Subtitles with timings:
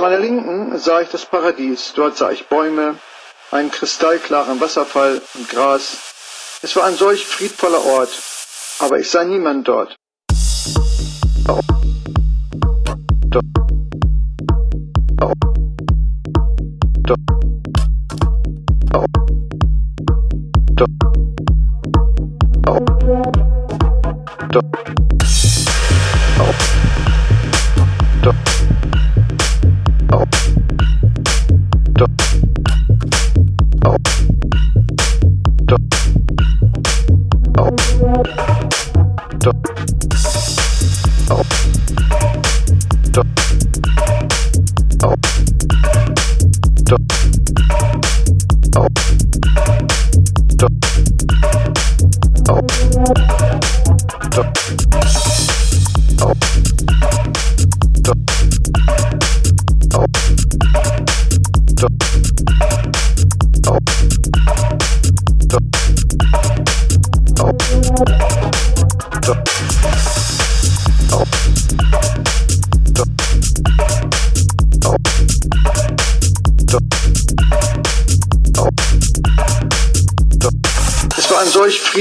[0.00, 1.92] Zu meiner Linken sah ich das Paradies.
[1.94, 2.98] Dort sah ich Bäume,
[3.50, 5.98] einen kristallklaren Wasserfall und Gras.
[6.62, 8.08] Es war ein solch friedvoller Ort,
[8.78, 9.99] aber ich sah niemand dort.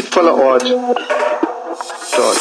[0.01, 0.63] Friedvoller Ort.
[2.15, 2.37] Dort.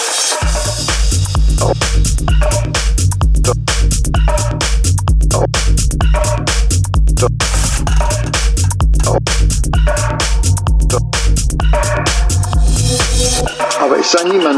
[13.81, 14.58] Aber ich sah niemand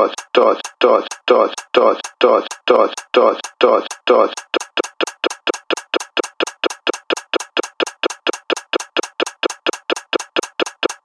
[0.00, 4.34] dot dot dot dot dot dot dot dot dot dot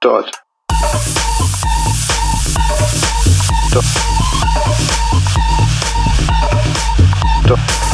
[0.00, 0.30] dot
[7.46, 7.85] dot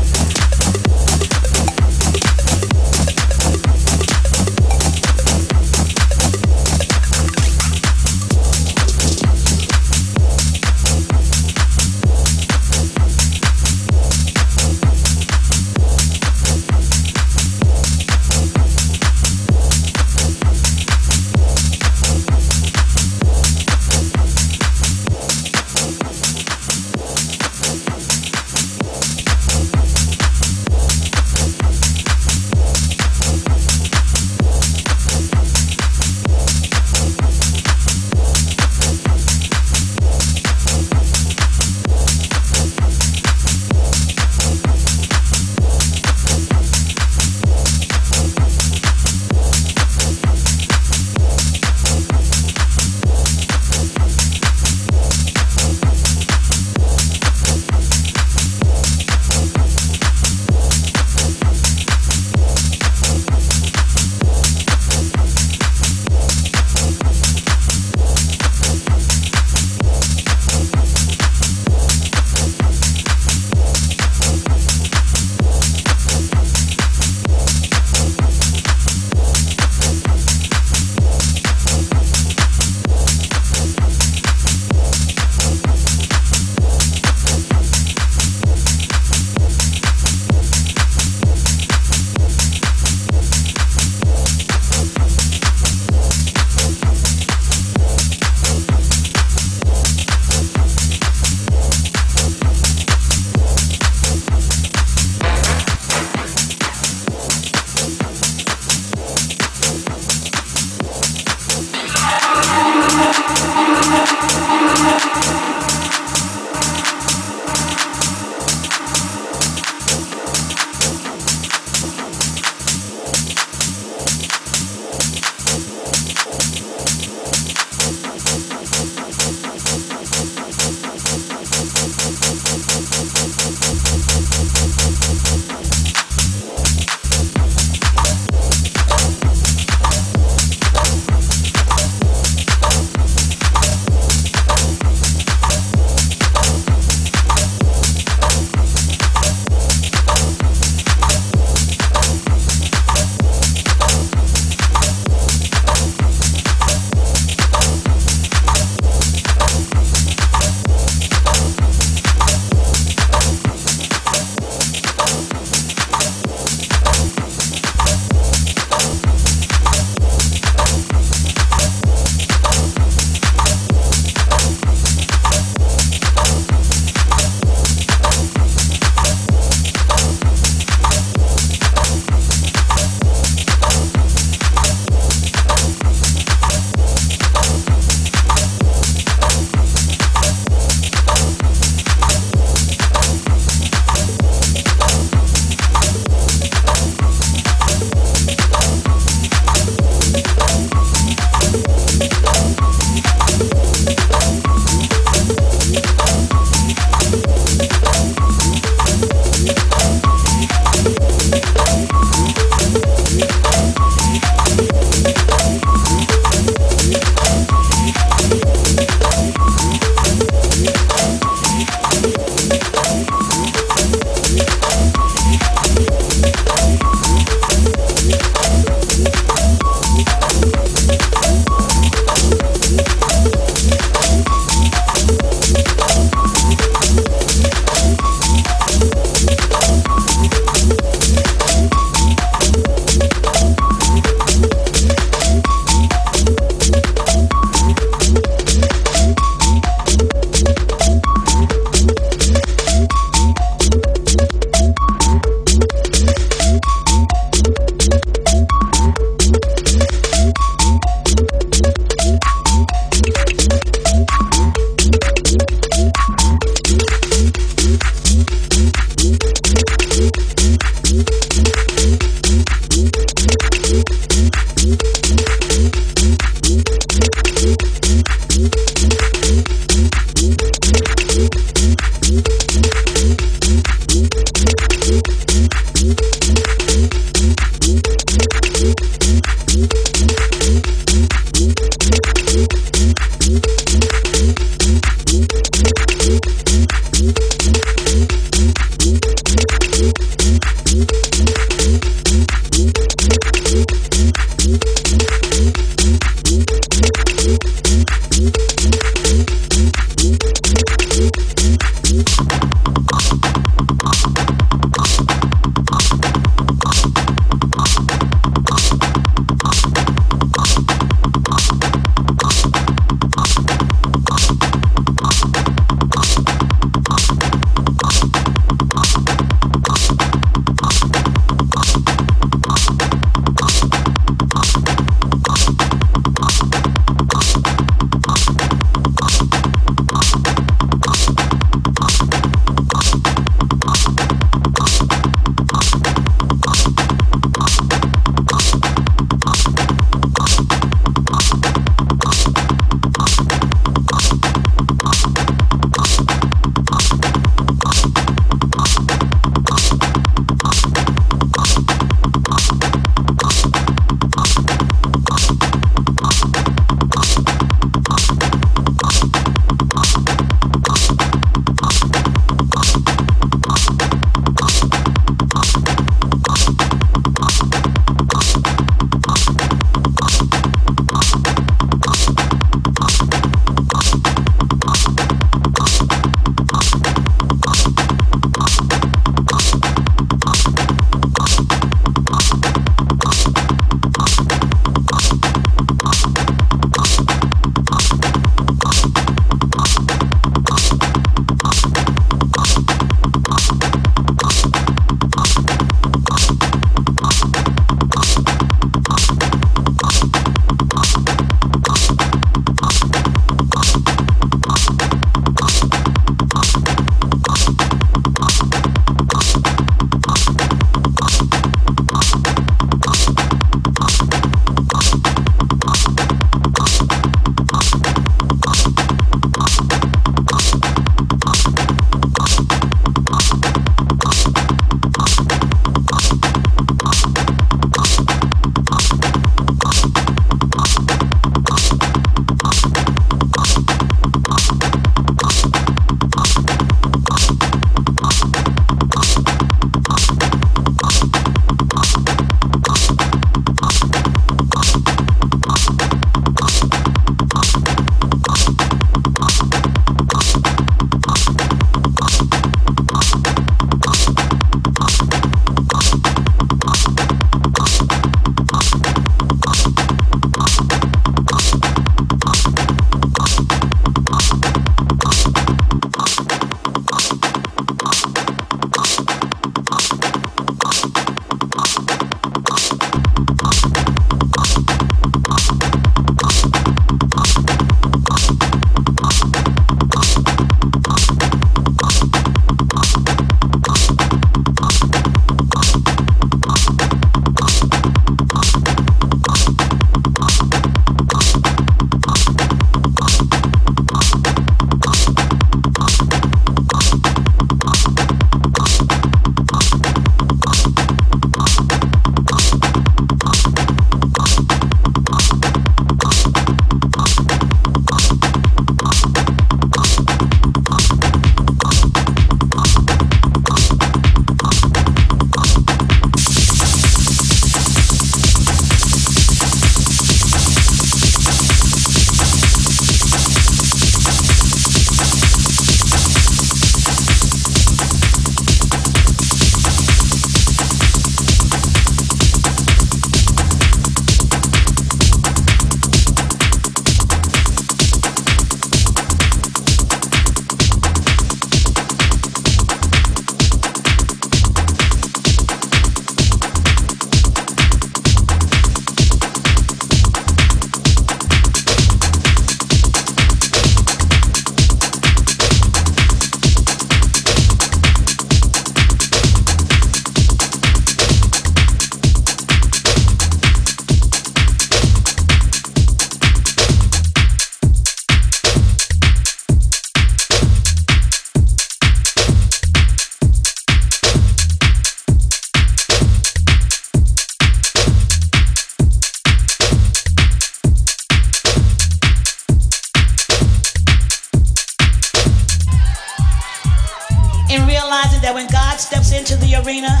[599.14, 600.00] into the arena,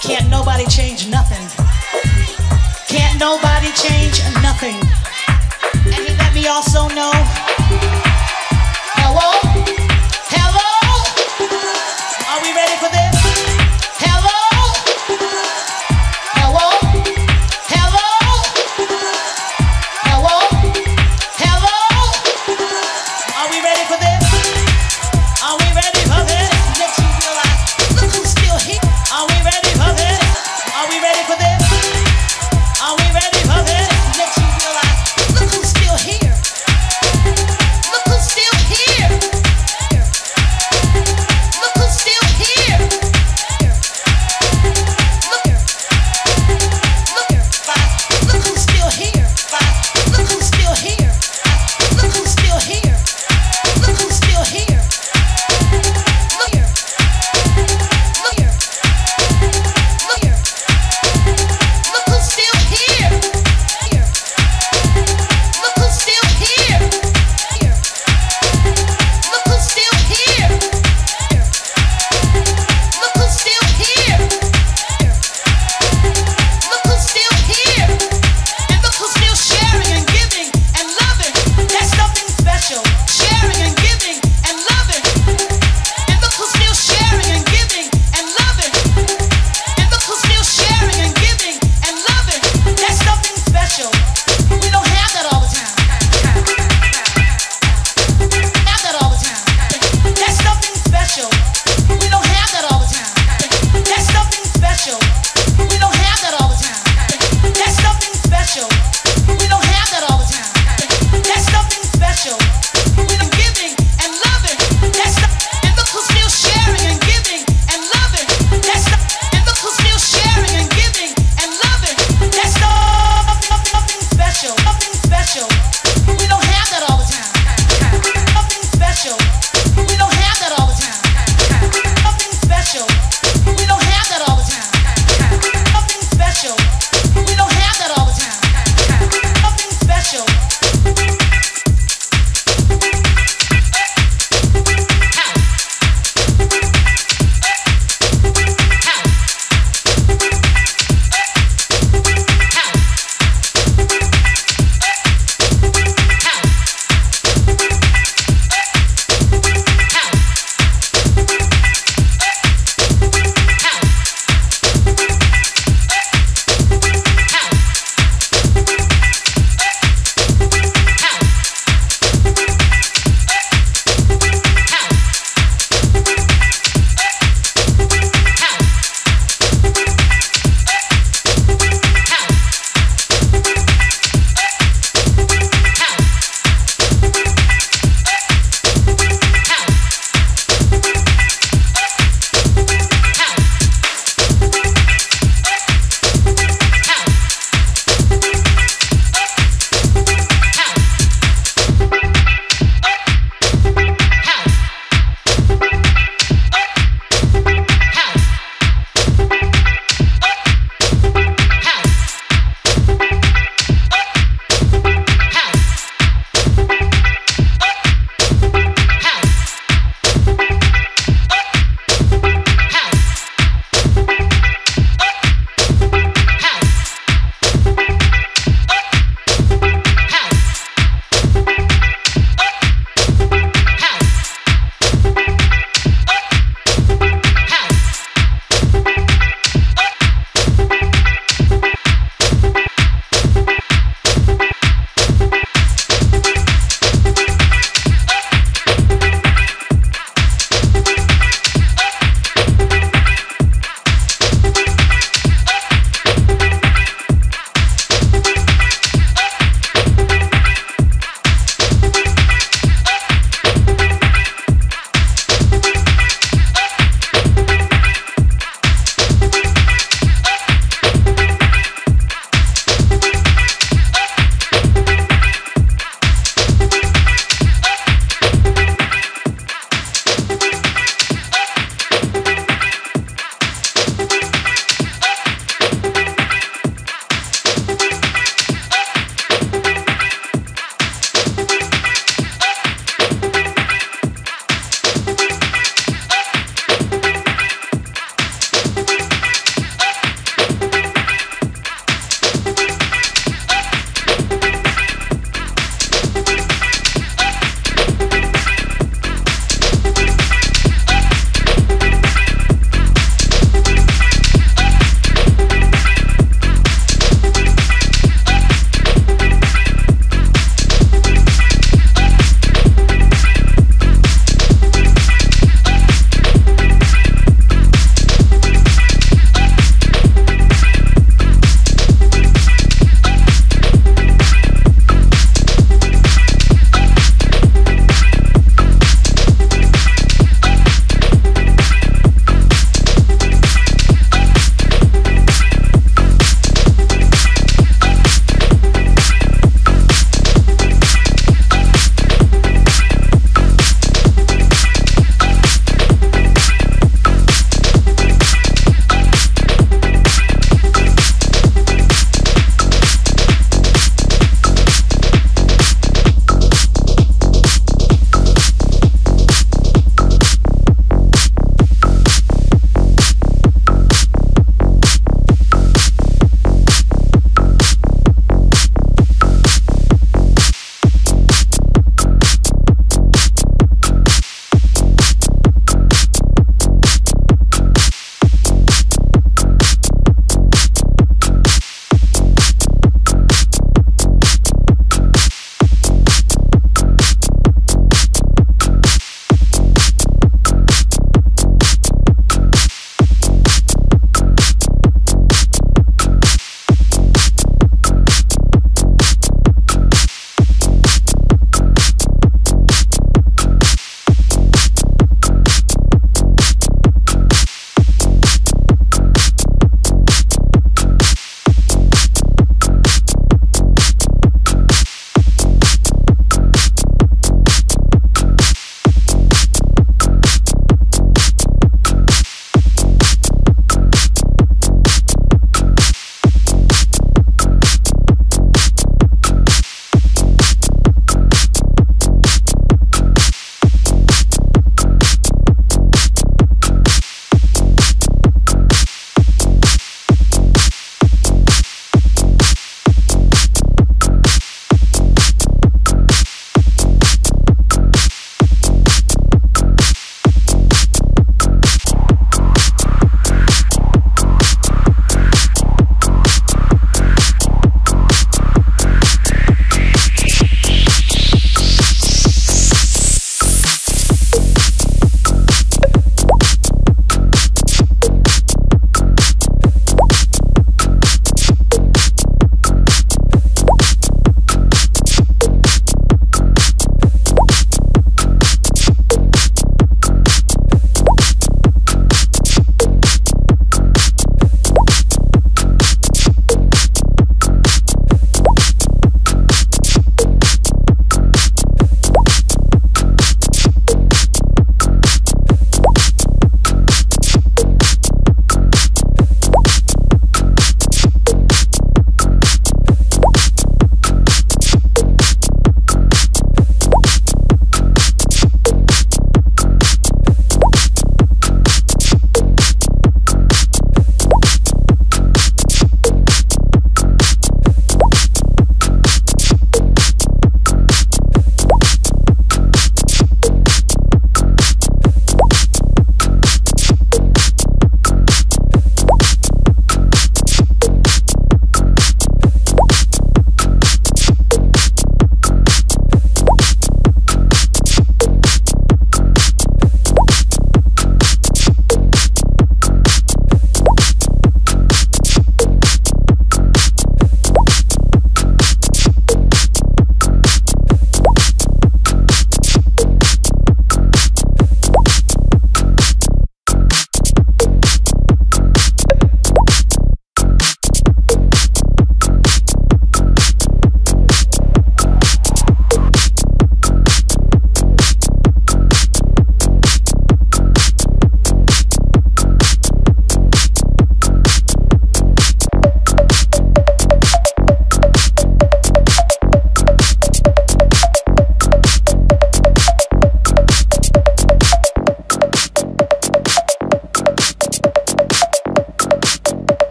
[0.00, 1.44] can't nobody change nothing.
[2.86, 4.76] Can't nobody change nothing.
[5.92, 7.12] And let me also know.
[8.96, 9.83] Hello?